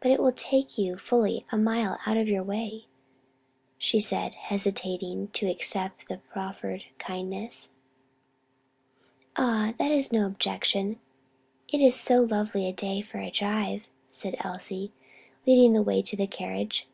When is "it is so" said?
11.70-12.22